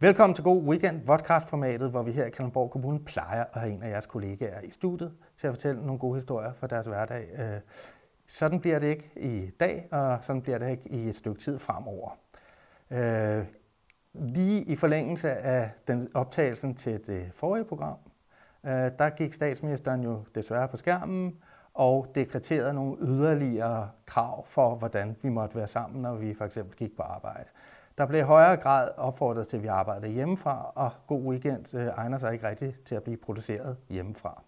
Velkommen 0.00 0.34
til 0.34 0.44
God 0.44 0.62
Weekend 0.62 1.06
podcast-formatet, 1.06 1.90
hvor 1.90 2.02
vi 2.02 2.12
her 2.12 2.24
i 2.24 2.30
Kalundborg 2.30 2.70
Kommune 2.70 3.04
plejer 3.04 3.44
at 3.52 3.60
have 3.60 3.72
en 3.72 3.82
af 3.82 3.90
jeres 3.90 4.06
kollegaer 4.06 4.60
i 4.60 4.70
studiet 4.70 5.12
til 5.36 5.46
at 5.46 5.52
fortælle 5.52 5.86
nogle 5.86 5.98
gode 5.98 6.14
historier 6.14 6.52
fra 6.52 6.66
deres 6.66 6.86
hverdag. 6.86 7.28
Øh, 7.38 7.60
sådan 8.26 8.60
bliver 8.60 8.78
det 8.78 8.86
ikke 8.86 9.10
i 9.16 9.50
dag, 9.60 9.88
og 9.92 10.18
sådan 10.22 10.42
bliver 10.42 10.58
det 10.58 10.70
ikke 10.70 10.88
i 10.88 11.08
et 11.08 11.16
stykke 11.16 11.40
tid 11.40 11.58
fremover. 11.58 12.18
Øh, 12.90 13.44
lige 14.14 14.62
i 14.62 14.76
forlængelse 14.76 15.30
af 15.30 15.70
den 15.88 16.08
optagelsen 16.14 16.74
til 16.74 17.06
det 17.06 17.30
forrige 17.34 17.64
program, 17.64 17.98
øh, 18.66 18.72
der 18.72 19.10
gik 19.10 19.32
statsministeren 19.32 20.02
jo 20.02 20.24
desværre 20.34 20.68
på 20.68 20.76
skærmen 20.76 21.36
og 21.74 22.06
dekreterede 22.14 22.74
nogle 22.74 22.96
yderligere 23.00 23.90
krav 24.06 24.46
for, 24.46 24.74
hvordan 24.74 25.16
vi 25.22 25.28
måtte 25.28 25.56
være 25.56 25.68
sammen, 25.68 26.02
når 26.02 26.14
vi 26.14 26.34
for 26.34 26.44
eksempel 26.44 26.76
gik 26.76 26.96
på 26.96 27.02
arbejde. 27.02 27.48
Der 27.98 28.06
blev 28.06 28.20
i 28.20 28.24
højere 28.24 28.56
grad 28.56 28.90
opfordret 28.96 29.48
til, 29.48 29.56
at 29.56 29.62
vi 29.62 29.68
arbejder 29.68 30.08
hjemmefra, 30.08 30.72
og 30.74 30.90
god 31.06 31.22
weekend 31.22 31.74
øh, 31.74 31.86
egner 31.86 32.18
sig 32.18 32.32
ikke 32.32 32.48
rigtigt 32.48 32.84
til 32.84 32.94
at 32.94 33.02
blive 33.02 33.16
produceret 33.16 33.76
hjemmefra. 33.88 34.42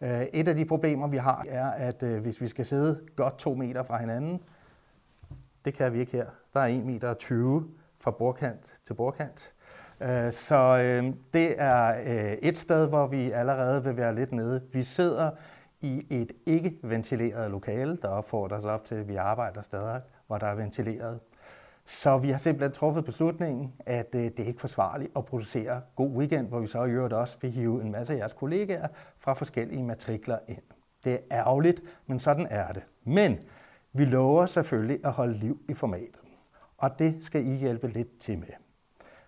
Øh, 0.00 0.22
et 0.22 0.48
af 0.48 0.56
de 0.56 0.64
problemer, 0.64 1.08
vi 1.08 1.16
har, 1.16 1.44
er, 1.48 1.70
at 1.70 2.02
øh, 2.02 2.22
hvis 2.22 2.40
vi 2.40 2.48
skal 2.48 2.66
sidde 2.66 3.00
godt 3.16 3.38
to 3.38 3.54
meter 3.54 3.82
fra 3.82 3.98
hinanden, 4.00 4.40
det 5.64 5.74
kan 5.74 5.92
vi 5.92 6.00
ikke 6.00 6.12
her. 6.12 6.26
Der 6.54 6.60
er 6.60 6.68
1,20 6.68 6.84
meter 6.84 7.14
fra 8.00 8.10
bordkant 8.10 8.76
til 8.84 8.94
bordkant. 8.94 9.52
Øh, 10.00 10.32
så 10.32 10.78
øh, 10.78 11.14
det 11.34 11.54
er 11.58 12.00
øh, 12.00 12.32
et 12.32 12.58
sted, 12.58 12.88
hvor 12.88 13.06
vi 13.06 13.30
allerede 13.30 13.84
vil 13.84 13.96
være 13.96 14.14
lidt 14.14 14.32
nede. 14.32 14.62
Vi 14.72 14.84
sidder 14.84 15.30
i 15.80 16.06
et 16.10 16.32
ikke 16.46 16.78
ventileret 16.82 17.50
lokale, 17.50 17.96
der 18.02 18.08
opfordrer 18.08 18.58
os 18.58 18.64
op 18.64 18.84
til, 18.84 18.94
at 18.94 19.08
vi 19.08 19.16
arbejder 19.16 19.60
stadig, 19.60 20.00
hvor 20.26 20.38
der 20.38 20.46
er 20.46 20.54
ventileret. 20.54 21.20
Så 21.86 22.18
vi 22.18 22.30
har 22.30 22.38
simpelthen 22.38 22.72
truffet 22.72 23.04
beslutningen, 23.04 23.72
at 23.86 24.14
øh, 24.14 24.22
det 24.22 24.40
er 24.40 24.44
ikke 24.44 24.60
forsvarligt 24.60 25.12
at 25.16 25.24
producere 25.24 25.80
God 25.96 26.10
Weekend, 26.10 26.48
hvor 26.48 26.60
vi 26.60 26.66
så 26.66 26.84
i 26.84 26.90
øvrigt 26.90 27.14
også 27.14 27.36
vil 27.40 27.50
hive 27.50 27.82
en 27.82 27.92
masse 27.92 28.12
af 28.12 28.18
jeres 28.18 28.32
kollegaer 28.32 28.88
fra 29.18 29.34
forskellige 29.34 29.82
matrikler 29.82 30.38
ind. 30.48 30.62
Det 31.04 31.12
er 31.12 31.18
ærgerligt, 31.30 31.82
men 32.06 32.20
sådan 32.20 32.46
er 32.50 32.72
det. 32.72 32.82
Men 33.04 33.38
vi 33.92 34.04
lover 34.04 34.46
selvfølgelig 34.46 34.98
at 35.04 35.12
holde 35.12 35.34
liv 35.34 35.60
i 35.68 35.74
formatet, 35.74 36.22
og 36.78 36.98
det 36.98 37.18
skal 37.22 37.46
I 37.46 37.54
hjælpe 37.54 37.88
lidt 37.88 38.18
til 38.18 38.38
med. 38.38 38.48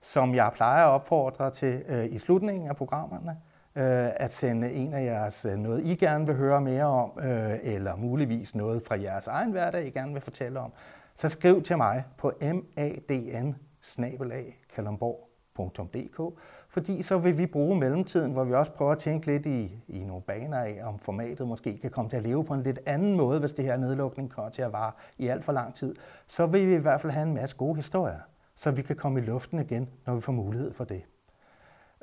Som 0.00 0.34
jeg 0.34 0.50
plejer 0.54 0.86
at 0.86 0.90
opfordre 0.90 1.50
til 1.50 1.82
øh, 1.88 2.04
i 2.04 2.18
slutningen 2.18 2.68
af 2.68 2.76
programmerne, 2.76 3.30
øh, 3.76 4.08
at 4.16 4.34
sende 4.34 4.72
en 4.72 4.94
af 4.94 5.04
jeres 5.04 5.44
øh, 5.44 5.56
noget, 5.56 5.84
I 5.84 5.94
gerne 5.94 6.26
vil 6.26 6.36
høre 6.36 6.60
mere 6.60 6.84
om, 6.84 7.18
øh, 7.22 7.58
eller 7.62 7.96
muligvis 7.96 8.54
noget 8.54 8.82
fra 8.82 9.00
jeres 9.00 9.26
egen 9.26 9.50
hverdag, 9.50 9.86
I 9.86 9.90
gerne 9.90 10.12
vil 10.12 10.22
fortælle 10.22 10.60
om, 10.60 10.72
så 11.20 11.28
skriv 11.28 11.62
til 11.62 11.76
mig 11.76 12.04
på 12.18 12.32
madn 12.40 13.56
fordi 16.68 17.02
så 17.02 17.18
vil 17.18 17.38
vi 17.38 17.46
bruge 17.46 17.78
mellemtiden, 17.78 18.32
hvor 18.32 18.44
vi 18.44 18.54
også 18.54 18.72
prøver 18.72 18.92
at 18.92 18.98
tænke 18.98 19.26
lidt 19.26 19.46
i, 19.46 19.84
i 19.88 20.04
nogle 20.04 20.22
baner 20.22 20.58
af, 20.58 20.80
om 20.82 20.98
formatet 20.98 21.48
måske 21.48 21.78
kan 21.78 21.90
komme 21.90 22.10
til 22.10 22.16
at 22.16 22.22
leve 22.22 22.44
på 22.44 22.54
en 22.54 22.62
lidt 22.62 22.78
anden 22.86 23.16
måde, 23.16 23.40
hvis 23.40 23.52
det 23.52 23.64
her 23.64 23.76
nedlukning 23.76 24.30
kommer 24.30 24.50
til 24.50 24.62
at 24.62 24.72
vare 24.72 24.92
i 25.18 25.26
alt 25.26 25.44
for 25.44 25.52
lang 25.52 25.74
tid. 25.74 25.94
Så 26.26 26.46
vil 26.46 26.68
vi 26.68 26.74
i 26.74 26.78
hvert 26.78 27.00
fald 27.00 27.12
have 27.12 27.26
en 27.26 27.34
masse 27.34 27.56
gode 27.56 27.76
historier, 27.76 28.18
så 28.56 28.70
vi 28.70 28.82
kan 28.82 28.96
komme 28.96 29.20
i 29.20 29.22
luften 29.22 29.58
igen, 29.58 29.88
når 30.06 30.14
vi 30.14 30.20
får 30.20 30.32
mulighed 30.32 30.72
for 30.72 30.84
det. 30.84 31.02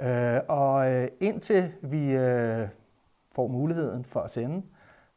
Øh, 0.00 0.40
og 0.48 0.92
øh, 0.92 1.08
indtil 1.20 1.72
vi 1.82 2.16
øh, 2.16 2.68
får 3.32 3.48
muligheden 3.48 4.04
for 4.04 4.20
at 4.20 4.30
sende, 4.30 4.62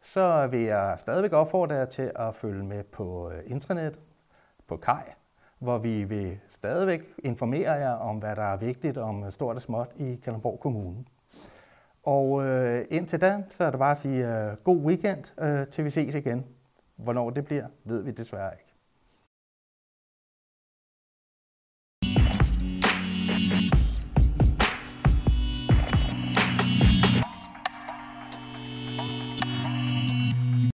så 0.01 0.47
vil 0.47 0.59
jeg 0.59 0.95
stadigvæk 0.99 1.33
opfordre 1.33 1.75
jer 1.75 1.85
til 1.85 2.11
at 2.15 2.35
følge 2.35 2.63
med 2.63 2.83
på 2.83 3.31
øh, 3.31 3.35
internet, 3.45 3.51
intranet, 3.51 3.99
på 4.67 4.77
Kai, 4.77 5.03
hvor 5.59 5.77
vi 5.77 6.03
vil 6.03 6.39
stadigvæk 6.49 7.01
informere 7.23 7.71
jer 7.71 7.93
om, 7.93 8.17
hvad 8.17 8.35
der 8.35 8.43
er 8.43 8.57
vigtigt 8.57 8.97
om 8.97 9.23
øh, 9.23 9.31
stort 9.31 9.55
og 9.55 9.61
småt 9.61 9.89
i 9.95 10.15
Kalundborg 10.23 10.59
Kommune. 10.59 11.05
Og 12.03 12.45
øh, 12.45 12.85
indtil 12.89 13.21
da, 13.21 13.43
så 13.49 13.63
er 13.63 13.69
det 13.69 13.79
bare 13.79 13.91
at 13.91 13.97
sige 13.97 14.27
øh, 14.27 14.57
god 14.63 14.77
weekend, 14.77 15.41
øh, 15.41 15.67
til 15.67 15.85
vi 15.85 15.89
ses 15.89 16.15
igen. 16.15 16.45
Hvornår 16.95 17.29
det 17.29 17.45
bliver, 17.45 17.67
ved 17.83 18.03
vi 18.03 18.11
desværre 18.11 18.51
ikke. 18.53 18.68